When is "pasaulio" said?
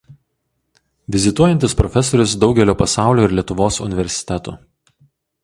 2.81-3.27